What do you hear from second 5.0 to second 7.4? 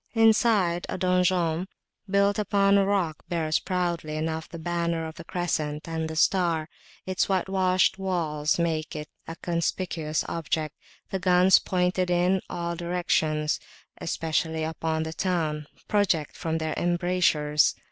of the Crescent and the Star; its